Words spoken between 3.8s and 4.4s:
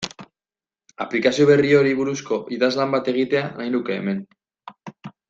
hemen.